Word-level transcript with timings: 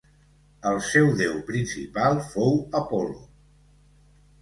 El 0.69 0.81
seu 0.85 1.09
déu 1.19 1.35
principal 1.51 2.19
fou 2.35 2.59
Apol·lo. 2.83 3.25